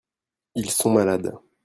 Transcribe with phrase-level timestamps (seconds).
[0.55, 1.35] Ils sont malades.